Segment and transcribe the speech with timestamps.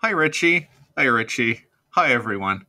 [0.00, 0.68] Hi, Richie.
[0.96, 1.64] Hi, Richie.
[1.90, 2.66] Hi, everyone.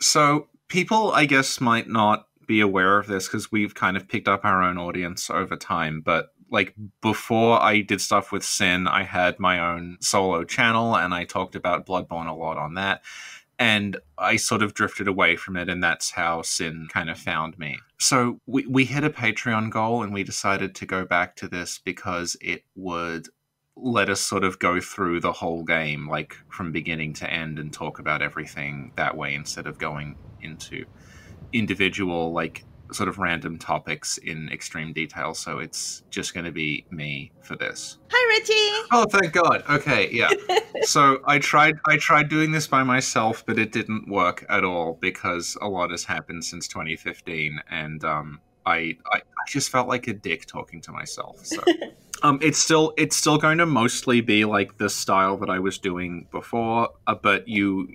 [0.00, 4.26] So, people, I guess, might not be aware of this because we've kind of picked
[4.26, 6.00] up our own audience over time.
[6.00, 11.14] But, like, before I did stuff with Sin, I had my own solo channel and
[11.14, 13.02] I talked about Bloodborne a lot on that.
[13.56, 17.60] And I sort of drifted away from it, and that's how Sin kind of found
[17.60, 17.78] me.
[18.00, 21.78] So, we, we hit a Patreon goal and we decided to go back to this
[21.78, 23.28] because it would
[23.80, 27.72] let us sort of go through the whole game, like from beginning to end, and
[27.72, 30.84] talk about everything that way instead of going into
[31.52, 35.34] individual, like sort of random topics in extreme detail.
[35.34, 37.98] So it's just going to be me for this.
[38.10, 38.88] Hi, Richie.
[38.92, 39.62] Oh, thank God.
[39.68, 40.30] Okay, yeah.
[40.82, 41.78] so I tried.
[41.86, 45.90] I tried doing this by myself, but it didn't work at all because a lot
[45.90, 50.80] has happened since 2015, and um, I, I I just felt like a dick talking
[50.82, 51.44] to myself.
[51.44, 51.62] So.
[52.20, 55.78] Um, it's still it's still going to mostly be like the style that I was
[55.78, 57.86] doing before, uh, but you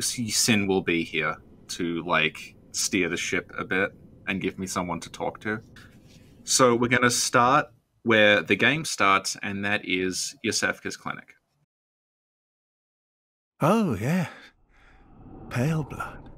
[0.00, 1.36] Sin will be here
[1.68, 3.94] to like steer the ship a bit
[4.26, 5.60] and give me someone to talk to.
[6.44, 7.68] So we're going to start
[8.02, 11.34] where the game starts, and that is Iosefka's clinic.
[13.60, 14.28] Oh yeah,
[15.50, 16.29] pale blood.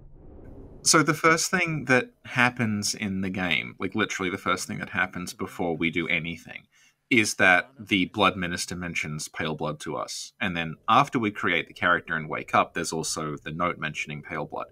[0.85, 4.91] So the first thing that happens in the game, like literally the first thing that
[4.91, 6.67] happens before we do anything,
[7.09, 10.33] is that the blood minister mentions pale blood to us.
[10.41, 14.23] And then after we create the character and wake up there's also the note mentioning
[14.23, 14.69] pale blood.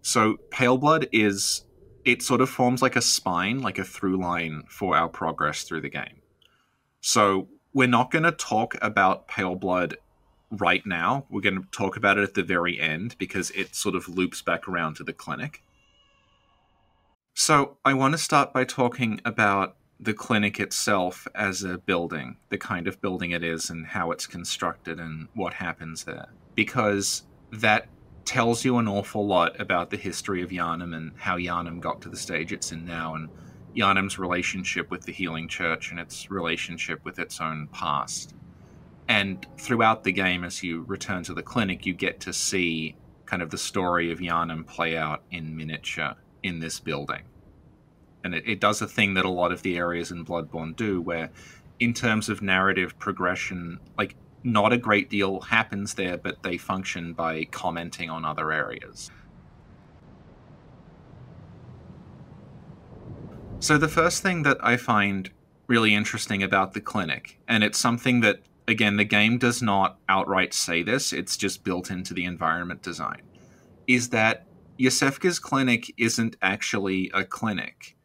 [0.00, 1.64] So pale blood is
[2.04, 5.82] it sort of forms like a spine like a through line for our progress through
[5.82, 6.22] the game.
[7.00, 9.96] So we're not going to talk about pale blood
[10.50, 13.94] right now we're going to talk about it at the very end because it sort
[13.94, 15.62] of loops back around to the clinic
[17.34, 22.56] so i want to start by talking about the clinic itself as a building, the
[22.56, 26.28] kind of building it is, and how it's constructed and what happens there.
[26.54, 27.86] Because that
[28.24, 32.08] tells you an awful lot about the history of Yharnam and how Yharnam got to
[32.08, 33.28] the stage it's in now, and
[33.76, 38.34] Yharnam's relationship with the Healing Church and its relationship with its own past.
[39.10, 43.42] And throughout the game, as you return to the clinic, you get to see kind
[43.42, 47.24] of the story of Yharnam play out in miniature in this building
[48.24, 51.00] and it, it does a thing that a lot of the areas in Bloodborne do,
[51.00, 51.30] where
[51.78, 57.12] in terms of narrative progression, like not a great deal happens there, but they function
[57.12, 59.10] by commenting on other areas.
[63.60, 65.30] So, the first thing that I find
[65.66, 70.54] really interesting about the clinic, and it's something that, again, the game does not outright
[70.54, 73.22] say this, it's just built into the environment design,
[73.86, 74.46] is that
[74.78, 77.96] Iosefka's clinic isn't actually a clinic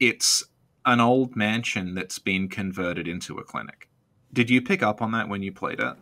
[0.00, 0.44] it's
[0.86, 3.88] an old mansion that's been converted into a clinic.
[4.32, 5.94] Did you pick up on that when you played it?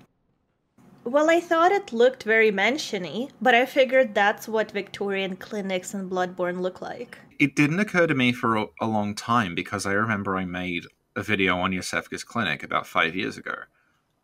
[1.04, 6.10] Well, I thought it looked very mansiony, but I figured that's what Victorian clinics in
[6.10, 7.18] Bloodborne look like.
[7.38, 10.84] It didn't occur to me for a, a long time because I remember I made
[11.16, 13.54] a video on Iosefka's clinic about five years ago.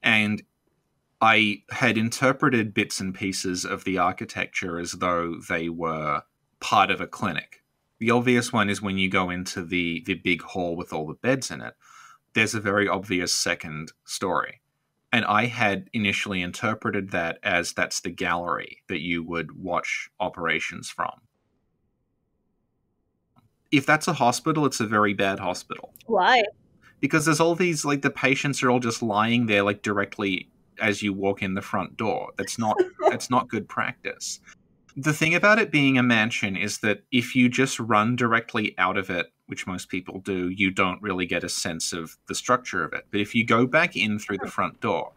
[0.02, 0.42] And
[1.20, 6.22] I had interpreted bits and pieces of the architecture as though they were
[6.60, 7.62] part of a clinic
[8.02, 11.14] the obvious one is when you go into the the big hall with all the
[11.14, 11.74] beds in it.
[12.34, 14.60] There's a very obvious second story.
[15.12, 20.90] And I had initially interpreted that as that's the gallery that you would watch operations
[20.90, 21.12] from.
[23.70, 25.94] If that's a hospital, it's a very bad hospital.
[26.06, 26.42] Why?
[27.02, 30.48] Because there's all these like the patients are all just lying there like directly
[30.80, 32.30] as you walk in the front door.
[32.38, 32.80] That's not
[33.10, 34.40] that's not good practice.
[34.96, 38.96] The thing about it being a mansion is that if you just run directly out
[38.96, 42.84] of it, which most people do, you don't really get a sense of the structure
[42.84, 43.06] of it.
[43.10, 44.50] But if you go back in through the hmm.
[44.50, 45.12] front door,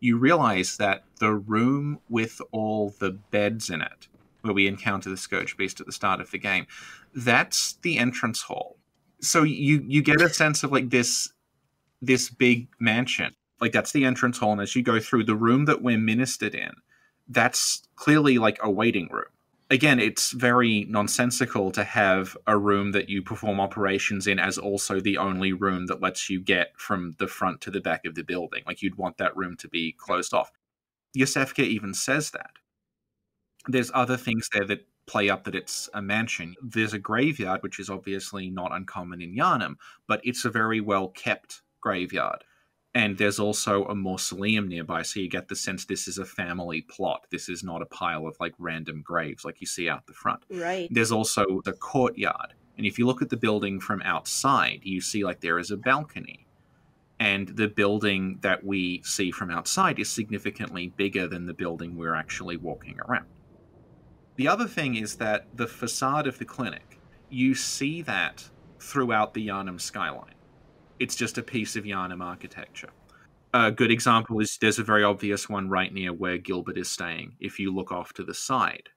[0.00, 4.08] you realize that the room with all the beds in it,
[4.42, 6.66] where we encounter the Scourge Beast at the start of the game,
[7.14, 8.76] that's the entrance hall.
[9.20, 11.32] So you you get a sense of like this
[12.02, 13.34] this big mansion.
[13.60, 16.54] Like that's the entrance hall, and as you go through the room that we're ministered
[16.54, 16.72] in,
[17.28, 19.24] that's clearly like a waiting room.
[19.68, 25.00] Again, it's very nonsensical to have a room that you perform operations in as also
[25.00, 28.22] the only room that lets you get from the front to the back of the
[28.22, 28.62] building.
[28.66, 30.52] Like you'd want that room to be closed off.
[31.16, 32.50] Iosefka even says that.
[33.66, 36.54] There's other things there that play up that it's a mansion.
[36.62, 39.76] There's a graveyard, which is obviously not uncommon in Yharnam,
[40.06, 42.44] but it's a very well kept graveyard.
[42.94, 46.80] And there's also a mausoleum nearby so you get the sense this is a family
[46.80, 47.26] plot.
[47.30, 50.42] This is not a pile of like random graves like you see out the front.
[50.50, 50.88] Right.
[50.90, 55.24] There's also the courtyard and if you look at the building from outside you see
[55.24, 56.46] like there is a balcony.
[57.20, 62.14] And the building that we see from outside is significantly bigger than the building we're
[62.14, 63.26] actually walking around.
[64.36, 67.00] The other thing is that the facade of the clinic,
[67.30, 68.48] you see that
[68.78, 70.34] throughout the Yharnam skyline.
[70.98, 72.90] It's just a piece of Yharnam architecture.
[73.54, 77.36] A good example is there's a very obvious one right near where Gilbert is staying.
[77.40, 78.90] If you look off to the side,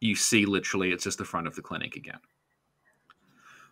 [0.00, 2.20] you see literally it's just the front of the clinic again.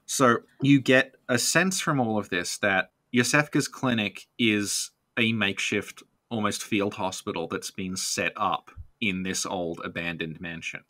[0.06, 6.02] So you get a sense from all of this that Iosefka's clinic is a makeshift,
[6.30, 8.70] almost field hospital that's been set up
[9.00, 10.80] in this old abandoned mansion.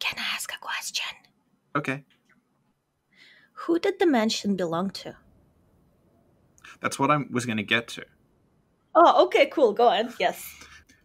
[0.00, 1.06] Can I ask a question?
[1.76, 2.02] Okay,
[3.52, 5.16] Who did the mansion belong to?
[6.80, 8.04] that's what I was going to get to.
[8.94, 9.72] Oh, okay, cool.
[9.72, 10.12] Go on.
[10.18, 10.44] Yes.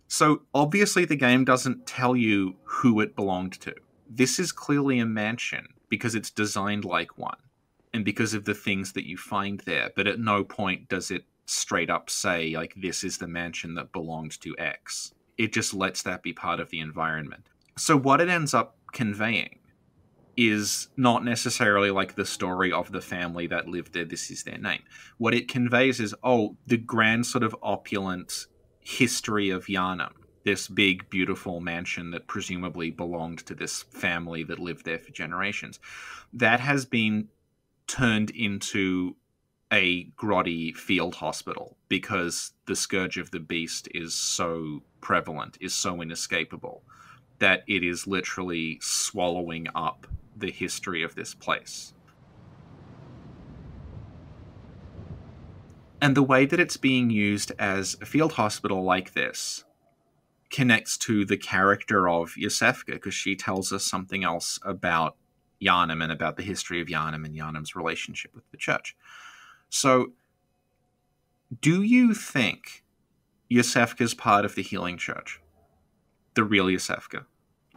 [0.07, 3.75] So obviously, the game doesn't tell you who it belonged to.
[4.09, 7.37] This is clearly a mansion because it's designed like one
[7.93, 11.25] and because of the things that you find there, but at no point does it
[11.45, 15.13] straight up say, like, this is the mansion that belonged to X.
[15.37, 17.49] It just lets that be part of the environment.
[17.77, 19.59] So, what it ends up conveying
[20.37, 24.57] is not necessarily like the story of the family that lived there, this is their
[24.57, 24.81] name.
[25.17, 28.47] What it conveys is, oh, the grand sort of opulent
[28.79, 30.13] history of Yharnam,
[30.43, 35.79] this big, beautiful mansion that presumably belonged to this family that lived there for generations,
[36.33, 37.29] that has been
[37.87, 39.15] turned into
[39.71, 46.01] a grotty field hospital because the scourge of the beast is so prevalent, is so
[46.01, 46.83] inescapable,
[47.39, 51.93] that it is literally swallowing up the history of this place.
[56.01, 59.63] And the way that it's being used as a field hospital like this
[60.51, 65.15] connects to the character of Iosefka because she tells us something else about
[65.61, 68.95] Yharnam and about the history of Yharnam and Yharnam's relationship with the church.
[69.69, 70.13] So,
[71.61, 72.83] do you think
[73.51, 75.41] Iosefka's part of the healing church?
[76.35, 77.25] The real Iosefka?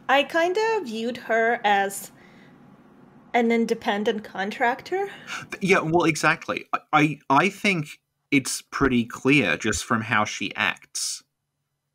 [0.07, 2.11] I kind of viewed her as
[3.33, 5.09] an independent contractor.
[5.61, 6.65] Yeah, well, exactly.
[6.73, 7.99] I, I I think
[8.31, 11.23] it's pretty clear just from how she acts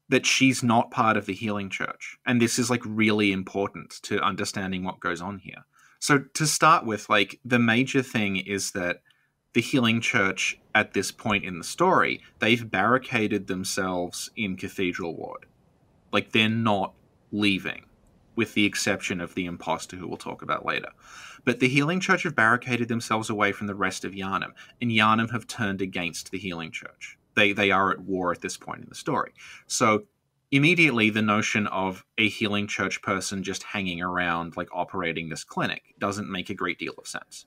[0.09, 4.21] that she's not part of the healing church, and this is like really important to
[4.21, 5.65] understanding what goes on here.
[5.99, 9.01] So to start with, like the major thing is that
[9.55, 15.47] the healing church at this point in the story, they've barricaded themselves in Cathedral Ward.
[16.15, 16.95] Like they're not
[17.33, 17.85] leaving,
[18.37, 20.89] with the exception of the imposter who we'll talk about later.
[21.45, 25.33] But the Healing Church have barricaded themselves away from the rest of Yharnam, and Yharnam
[25.33, 27.19] have turned against the Healing Church.
[27.35, 29.33] They they are at war at this point in the story.
[29.67, 30.05] So
[30.53, 35.83] immediately the notion of a healing church person just hanging around like operating this clinic
[35.99, 37.47] doesn't make a great deal of sense.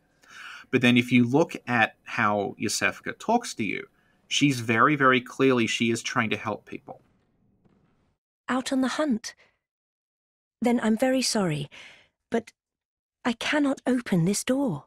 [0.71, 3.87] But then if you look at how Iosefka talks to you,
[4.27, 6.99] she's very, very clearly she is trying to help people.
[8.49, 9.35] Out on the hunt?
[10.61, 11.69] Then I'm very sorry,
[12.31, 12.51] but
[13.25, 14.85] I cannot open this door.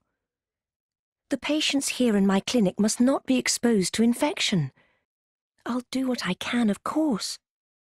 [1.29, 4.73] The patients here in my clinic must not be exposed to infection.
[5.65, 7.39] I'll do what I can, of course,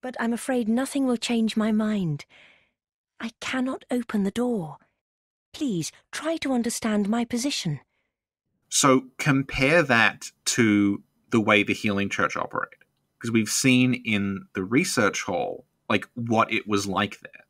[0.01, 2.25] but I'm afraid nothing will change my mind.
[3.19, 4.77] I cannot open the door.
[5.53, 7.79] Please try to understand my position.
[8.69, 12.82] So compare that to the way the healing church operated.
[13.23, 17.45] Because we've seen in the research hall like what it was like there.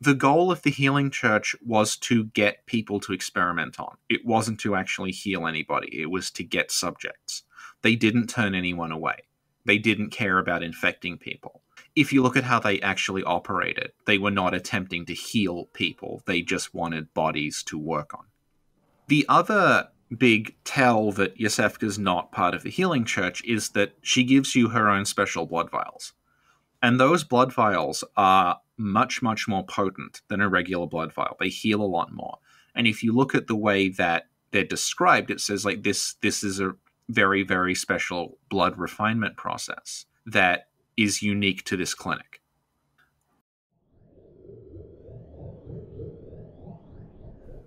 [0.00, 3.96] The goal of the healing church was to get people to experiment on.
[4.08, 7.42] It wasn't to actually heal anybody, it was to get subjects.
[7.82, 9.24] They didn't turn anyone away.
[9.64, 11.60] They didn't care about infecting people.
[11.96, 16.22] If you look at how they actually operated, they were not attempting to heal people,
[16.24, 18.26] they just wanted bodies to work on.
[19.08, 24.24] The other big tell that Iosefka's not part of the healing church is that she
[24.24, 26.12] gives you her own special blood vials.
[26.82, 31.36] And those blood vials are much, much more potent than a regular blood vial.
[31.38, 32.38] They heal a lot more.
[32.74, 36.42] And if you look at the way that they're described, it says like this this
[36.42, 36.74] is a
[37.08, 42.40] very, very special blood refinement process that is unique to this clinic.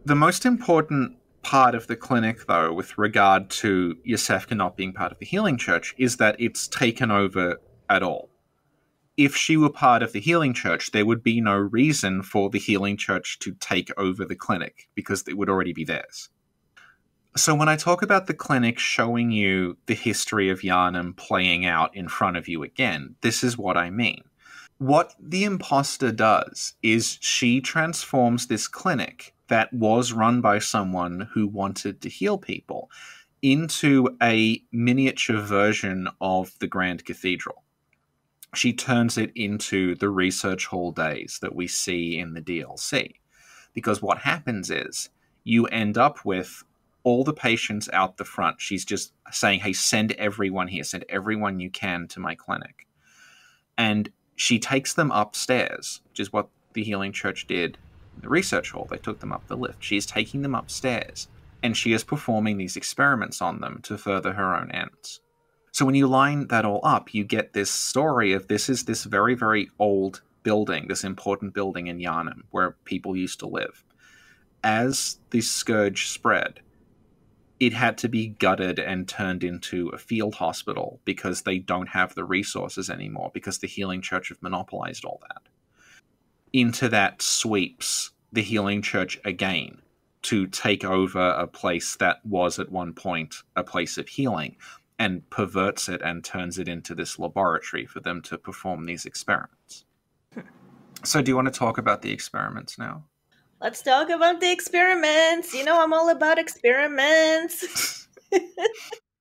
[0.06, 5.12] The most important part of the clinic, though, with regard to Iosefka not being part
[5.12, 7.60] of the healing church, is that it's taken over
[7.90, 8.30] at all.
[9.16, 12.58] If she were part of the healing church, there would be no reason for the
[12.58, 16.30] healing church to take over the clinic because it would already be theirs.
[17.36, 21.96] So, when I talk about the clinic showing you the history of Yharnam playing out
[21.96, 24.24] in front of you again, this is what I mean.
[24.78, 31.48] What the imposter does is she transforms this clinic that was run by someone who
[31.48, 32.90] wanted to heal people
[33.42, 37.64] into a miniature version of the Grand Cathedral.
[38.56, 43.16] She turns it into the research hall days that we see in the DLC.
[43.74, 45.10] Because what happens is
[45.44, 46.64] you end up with
[47.04, 48.62] all the patients out the front.
[48.62, 52.88] She's just saying, hey, send everyone here, send everyone you can to my clinic.
[53.78, 57.78] And she takes them upstairs, which is what the Healing Church did
[58.22, 58.88] the research hall.
[58.90, 59.84] They took them up the lift.
[59.84, 61.28] She is taking them upstairs
[61.64, 65.22] and she is performing these experiments on them to further her own ends.
[65.72, 69.06] So when you line that all up, you get this story of this is this
[69.06, 73.84] very, very old building, this important building in Yharnam where people used to live.
[74.64, 76.60] As the scourge spread,
[77.60, 82.14] it had to be gutted and turned into a field hospital because they don't have
[82.14, 85.42] the resources anymore because the Healing Church have monopolized all that.
[86.54, 89.82] Into that sweeps the Healing Church again
[90.24, 94.56] to take over a place that was at one point a place of healing
[95.00, 99.86] and perverts it and turns it into this laboratory for them to perform these experiments.
[100.34, 100.42] Hmm.
[101.04, 103.04] So, do you want to talk about the experiments now?
[103.60, 105.54] Let's talk about the experiments.
[105.54, 108.08] You know, I'm all about experiments.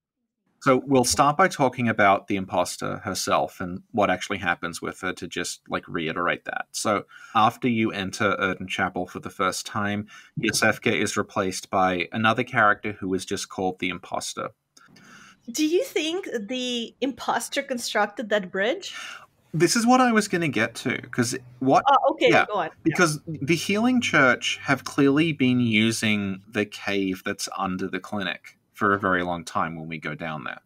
[0.63, 5.13] So we'll start by talking about the imposter herself and what actually happens with her
[5.15, 6.67] to just like reiterate that.
[6.71, 7.03] So
[7.35, 10.07] after you enter Oedon Chapel for the first time,
[10.41, 11.03] Iosefka mm-hmm.
[11.03, 14.51] is replaced by another character who is just called the imposter.
[15.51, 18.95] Do you think the imposter constructed that bridge?
[19.53, 21.83] This is what I was going to get to because what?
[21.91, 22.71] Oh, okay, yeah, go on.
[22.85, 23.39] Because yeah.
[23.43, 28.99] the Healing Church have clearly been using the cave that's under the clinic for a
[28.99, 30.59] very long time when we go down there.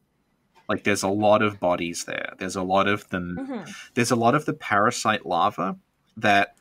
[0.70, 2.32] Like there's a lot of bodies there.
[2.38, 3.36] There's a lot of them.
[3.38, 3.70] Mm-hmm.
[3.92, 5.76] There's a lot of the parasite larva
[6.16, 6.56] that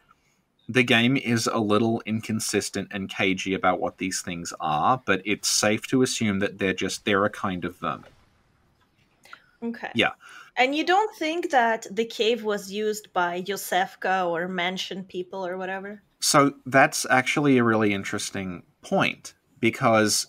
[0.67, 5.47] the game is a little inconsistent and cagey about what these things are, but it's
[5.47, 8.11] safe to assume that they're just they're a kind of vermin.
[9.63, 9.91] Okay.
[9.95, 10.11] Yeah.
[10.57, 15.55] And you don't think that the cave was used by Iosefka or Mansion people or
[15.55, 16.01] whatever?
[16.19, 20.27] So that's actually a really interesting point because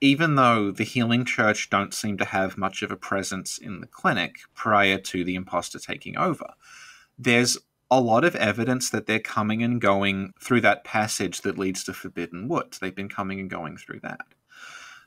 [0.00, 3.86] even though the Healing Church don't seem to have much of a presence in the
[3.86, 6.54] clinic prior to the imposter taking over,
[7.18, 7.58] there's
[7.90, 11.92] a lot of evidence that they're coming and going through that passage that leads to
[11.92, 12.78] Forbidden Woods.
[12.78, 14.20] They've been coming and going through that.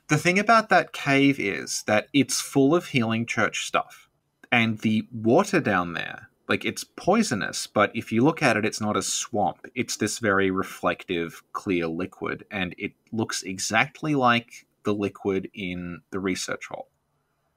[0.08, 4.08] The thing about that cave is that it's full of Healing Church stuff.
[4.50, 8.80] And the water down there, like it's poisonous, but if you look at it, it's
[8.80, 9.66] not a swamp.
[9.74, 16.18] It's this very reflective, clear liquid, and it looks exactly like the liquid in the
[16.18, 16.88] research hall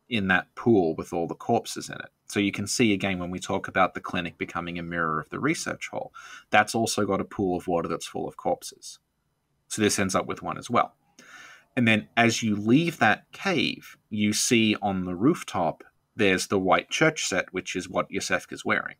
[0.10, 2.10] in that pool with all the corpses in it.
[2.28, 5.30] So you can see again when we talk about the clinic becoming a mirror of
[5.30, 6.12] the research hall,
[6.50, 9.00] that's also got a pool of water that's full of corpses.
[9.70, 10.94] So this ends up with one as well.
[11.78, 15.86] And then as you leave that cave, you see on the rooftop
[16.18, 18.96] there's the white church set, which is what is wearing.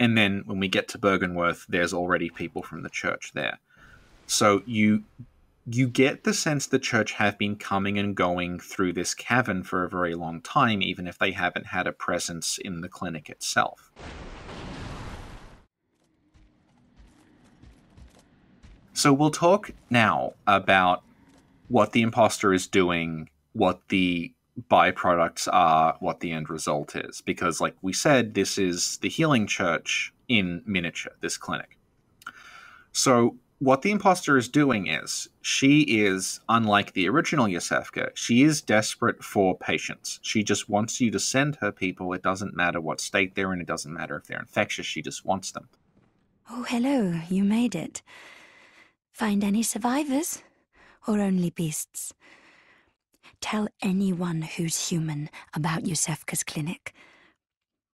[0.00, 3.60] And then when we get to Byrgenwerth, there's already people from the church there.
[4.26, 5.04] So you
[5.68, 9.82] you get the sense the church have been coming and going through this cavern for
[9.82, 13.90] a very long time, even if they haven't had a presence in the clinic itself.
[18.92, 21.02] So we'll talk now about
[21.68, 24.32] what the imposter is doing, what the
[24.70, 27.20] byproducts are, what the end result is.
[27.20, 31.76] Because, like we said, this is the healing church in miniature, this clinic.
[32.92, 38.10] So what the imposter is doing is she is unlike the original Iosefka.
[38.14, 40.20] She is desperate for patients.
[40.22, 42.12] She just wants you to send her people.
[42.12, 43.60] It doesn't matter what state they're in.
[43.60, 44.84] It doesn't matter if they're infectious.
[44.84, 45.68] She just wants them.
[46.50, 47.20] Oh, hello.
[47.30, 48.02] You made it.
[49.12, 50.42] Find any survivors?
[51.08, 52.12] Or only beasts?
[53.40, 56.92] Tell anyone who's human about Iosefka's clinic.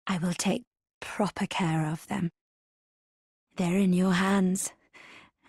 [0.07, 0.63] I will take
[1.01, 2.29] proper care of them.
[3.57, 4.71] They're in your hands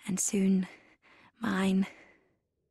[0.07, 0.67] and soon
[1.39, 1.87] mine.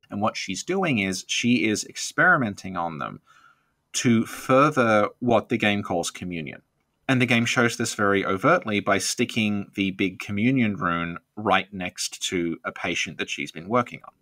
[0.09, 3.21] And what she's doing is she is experimenting on them
[3.93, 6.61] to further what the game calls communion.
[7.07, 12.23] And the game shows this very overtly by sticking the big communion rune right next
[12.29, 14.13] to a patient that she's been working on.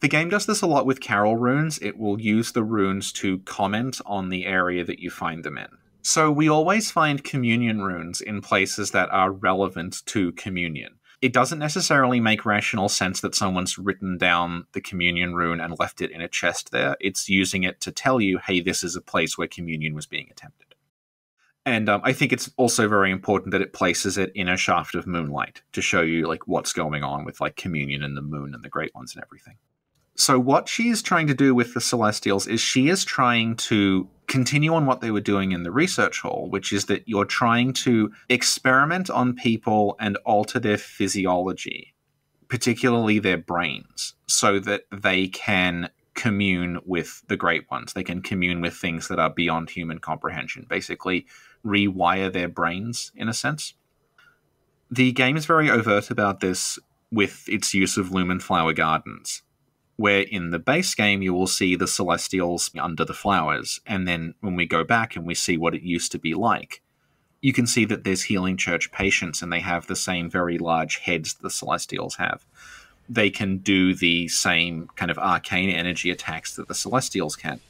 [0.00, 1.78] The game does this a lot with Caryll runes.
[1.80, 5.68] It will use the runes to comment on the area that you find them in.
[6.02, 11.58] So we always find communion runes in places that are relevant to communion it doesn't
[11.58, 16.20] necessarily make rational sense that someone's written down the communion rune and left it in
[16.20, 16.96] a chest there.
[17.00, 20.28] It's using it to tell you, hey, this is a place where communion was being
[20.30, 20.74] attempted.
[21.64, 24.94] And um, I think it's also very important that it places it in a shaft
[24.94, 28.54] of moonlight to show you like what's going on with like communion and the moon
[28.54, 29.56] and the great ones and everything.
[30.14, 34.08] So, what she is trying to do with the Celestials is she is trying to
[34.26, 37.72] continue on what they were doing in the research hall, which is that you're trying
[37.72, 41.94] to experiment on people and alter their physiology,
[42.48, 47.92] particularly their brains, so that they can commune with the great ones.
[47.92, 51.26] They can commune with things that are beyond human comprehension, basically,
[51.64, 53.74] rewire their brains in a sense.
[54.90, 56.78] The game is very overt about this
[57.12, 59.42] with its use of lumen flower gardens
[59.96, 64.34] where in the base game you will see the celestials under the flowers and then
[64.40, 66.82] when we go back and we see what it used to be like
[67.40, 70.96] you can see that there's healing church patients and they have the same very large
[70.96, 72.44] heads the celestials have.
[73.08, 77.60] They can do the same kind of arcane energy attacks that the celestials can.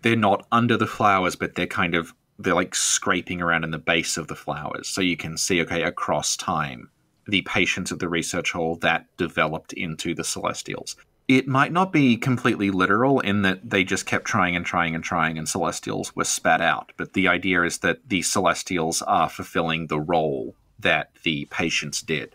[0.00, 3.78] They're not under the flowers but they're kind of they're like scraping around in the
[3.78, 4.88] base of the flowers.
[4.88, 6.88] So you can see okay across time
[7.26, 10.96] the patients of the research hall that developed into the celestials
[11.30, 15.04] it might not be completely literal in that they just kept trying and trying and
[15.04, 19.86] trying and celestials were spat out but the idea is that the celestials are fulfilling
[19.86, 22.34] the role that the patients did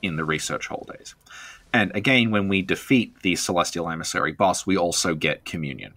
[0.00, 1.14] in the research hall days.
[1.74, 5.92] And again when we defeat the celestial emissary boss we also get communion.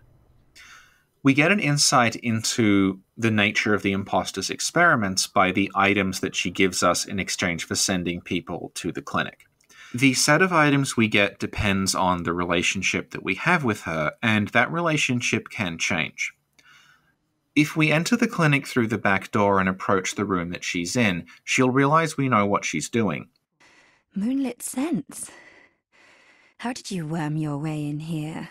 [1.24, 6.36] We get an insight into the nature of the imposter's experiments by the items that
[6.36, 9.46] she gives us in exchange for sending people to the clinic
[9.94, 14.14] the set of items we get depends on the relationship that we have with her,
[14.24, 16.34] and that relationship can change.
[17.56, 20.96] If we enter the clinic through the back door and approach the room that she's
[20.96, 23.30] in, she'll realize we know what she's doing.
[24.16, 25.30] Moonlit scents.
[26.58, 28.50] How did you worm your way in here?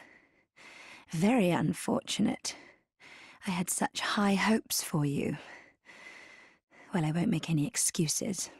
[1.11, 2.55] Very unfortunate.
[3.47, 5.37] I had such high hopes for you.
[6.95, 8.51] Well, I won't make any excuses.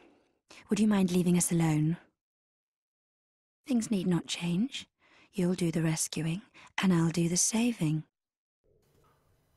[0.69, 1.99] Would you mind leaving us alone?
[3.67, 4.87] Things need not change.
[5.33, 6.43] You'll do the rescuing,
[6.83, 8.03] and I'll do the saving.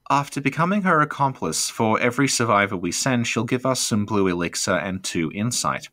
[0.09, 4.75] After becoming her accomplice, for every survivor we send, she'll give us some blue elixir
[4.75, 5.89] and two insight.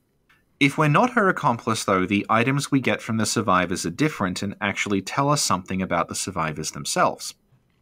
[0.60, 4.42] If we're not her accomplice, though, the items we get from the survivors are different
[4.42, 7.34] and actually tell us something about the survivors themselves.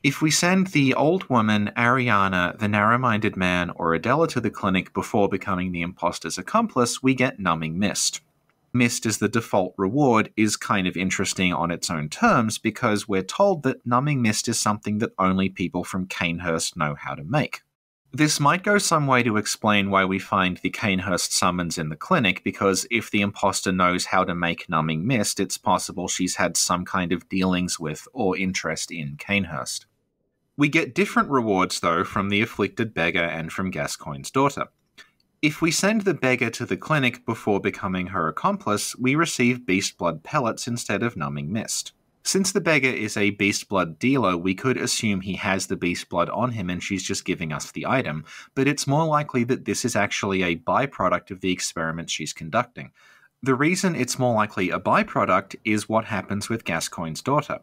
[0.04, 4.48] If we send the old woman, Ariana, the narrow minded man, or Adella to the
[4.48, 8.20] clinic before becoming the imposter's accomplice, we get Numbing Mist
[8.72, 13.22] mist as the default reward is kind of interesting on its own terms because we're
[13.22, 17.62] told that numbing mist is something that only people from Cainhurst know how to make.
[18.12, 21.96] This might go some way to explain why we find the Cainhurst summons in the
[21.96, 26.56] clinic, because if the imposter knows how to make numbing mist, it's possible she's had
[26.56, 29.86] some kind of dealings with or interest in Cainhurst.
[30.56, 34.66] We get different rewards, though, from the afflicted beggar and from Gascoigne's daughter.
[35.42, 39.96] If we send the beggar to the clinic before becoming her accomplice, we receive beast
[39.96, 41.94] blood pellets instead of numbing mist.
[42.22, 46.10] Since the beggar is a beast blood dealer, we could assume he has the beast
[46.10, 49.64] blood on him and she's just giving us the item, but it's more likely that
[49.64, 52.92] this is actually a byproduct of the experiment she's conducting.
[53.42, 57.60] The reason it's more likely a byproduct is what happens with Gascoigne's daughter.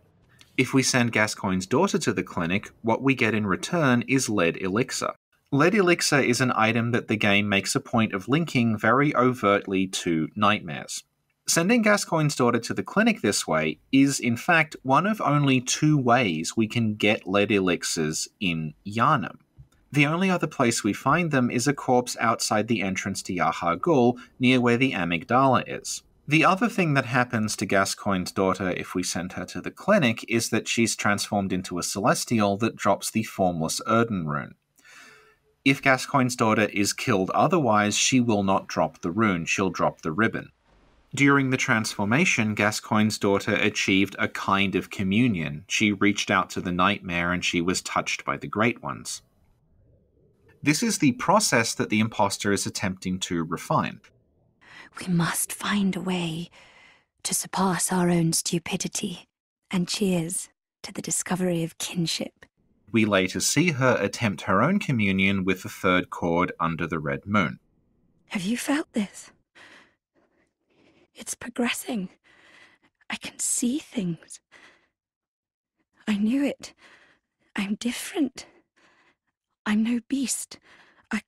[0.57, 4.57] If we send Gascoigne's daughter to the clinic, what we get in return is lead
[4.57, 5.13] elixir.
[5.53, 9.87] Lead Elixir is an item that the game makes a point of linking very overtly
[9.87, 11.05] to nightmares.
[11.47, 15.97] Sending Gascoigne's daughter to the clinic this way is, in fact, one of only two
[15.97, 19.37] ways we can get lead elixirs in Yharnam.
[19.89, 23.79] The only other place we find them is a corpse outside the entrance to Yahar'gul,
[23.79, 26.03] Ghul, near where the amygdala is.
[26.27, 30.25] The other thing that happens to Gascoigne's daughter if we send her to the clinic
[30.27, 34.55] is that she's transformed into a celestial that drops the formless Oedon rune.
[35.67, 40.13] If Gascoigne's daughter is killed otherwise, she will not drop the rune, she'll drop the
[40.13, 40.53] ribbon.
[41.13, 45.65] During the transformation, Gascoigne's daughter achieved a kind of communion.
[45.67, 49.23] She reached out to the nightmare and she was touched by the Great Ones.
[50.63, 53.99] This is the process that the impostor is attempting to refine.
[55.01, 56.49] We must find a way
[57.23, 59.25] to surpass our own stupidity.
[59.69, 60.47] And cheers
[60.83, 62.45] to the discovery of kinship.
[62.91, 67.25] We later see her attempt her own communion with the third cord under the red
[67.25, 67.59] moon.
[68.29, 69.31] Have you felt this?
[71.15, 72.09] It's progressing.
[73.09, 74.39] I can see things.
[76.07, 76.73] I knew it.
[77.55, 78.45] I'm different.
[79.65, 80.59] I'm no beast.
[81.11, 81.21] I.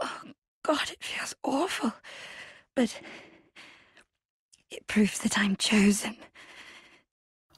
[0.00, 0.20] Oh,
[0.62, 1.92] God, it feels awful.
[2.74, 3.00] But
[4.70, 6.16] it proves that I'm chosen.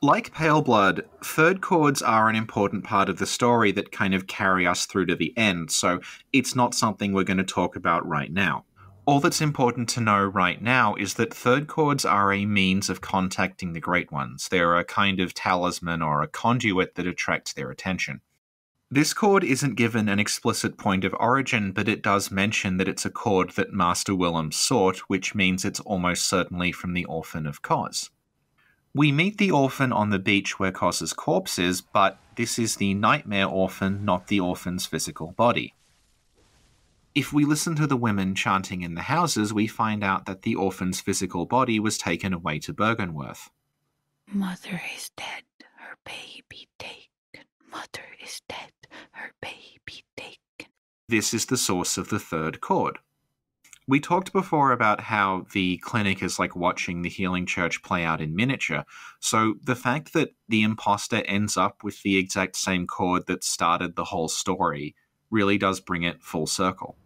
[0.01, 4.29] Like Pale Blood, third cords are an important part of the story that kind of
[4.29, 5.99] carry us through to the end, so
[6.33, 8.65] it's not something we're going to talk about right now.
[9.07, 13.01] All that's important to know right now is that third cords are a means of
[13.01, 14.47] contacting the Great Ones.
[14.49, 18.21] They're a kind of talisman or a conduit that attracts their attention.
[18.93, 23.05] This cord isn't given an explicit point of origin, but it does mention that it's
[23.05, 27.63] a cord that Master Willem sought, which means it's almost certainly from the Orphan of
[27.63, 28.11] Kos.
[28.95, 32.95] We meet the orphan on the beach where Kos's corpse is, but this is the
[32.95, 35.75] nightmare orphan, not the orphan's physical body.
[37.15, 40.55] If we listen to the women chanting in the houses, we find out that the
[40.55, 43.51] orphan's physical body was taken away to Byrgenwerth.
[44.27, 45.43] Mother is dead,
[45.79, 47.47] her baby taken.
[47.71, 48.73] Mother is dead,
[49.13, 50.73] her baby taken.
[51.09, 52.99] This is the source of the third cord.
[53.89, 58.21] We talked before about how the clinic is like watching the healing church play out
[58.21, 58.85] in miniature.
[59.19, 63.97] So the fact that the imposter ends up with the exact same cord that started
[63.97, 64.95] the whole story
[65.31, 66.99] really does bring it full circle.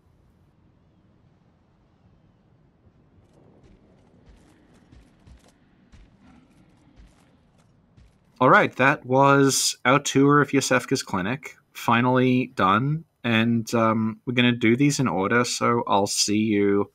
[8.41, 11.55] All right, that was our tour of Iosefka's clinic.
[11.75, 13.05] Finally done.
[13.25, 16.91] And um, we're going to do these in order, so I'll see you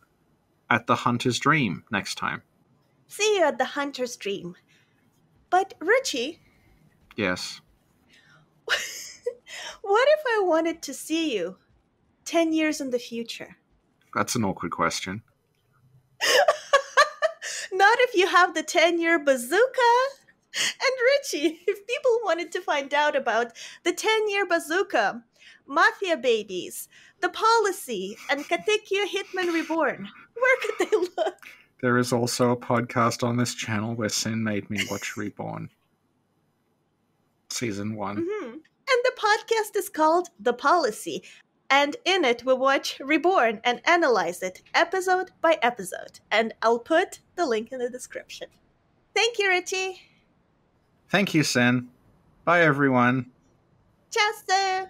[0.70, 2.42] at the Hunter's Dream next time.
[3.08, 4.56] See you at the Hunter's Dream.
[5.50, 6.42] But, Richie,
[7.18, 7.62] Yes.
[9.82, 11.58] what if I wanted to see you
[12.26, 13.58] 10 years in the future?
[14.14, 15.24] That's an awkward question.
[17.72, 19.92] Not if you have the 10 year bazooka.
[20.56, 23.48] And Richie, if people wanted to find out about
[23.84, 25.24] the 10 year bazooka,
[25.68, 26.88] Mafia Babies,
[27.22, 31.38] The Policy, and Katekyo Hitman Reborn, where could they look?
[31.82, 35.70] There is also a podcast on this channel where Sin made me watch Reborn.
[37.50, 38.18] Season one.
[38.18, 38.54] Mhm.
[38.54, 41.24] And the podcast is called The Policy.
[41.70, 46.20] And in it, we watch Reborn and analyze it episode by episode.
[46.32, 48.48] And I'll put the link in the description.
[49.14, 50.02] Thank you, Richie.
[51.10, 51.90] Thank you, Sin.
[52.46, 53.32] Bye, everyone.
[54.12, 54.90] Ciao, sir.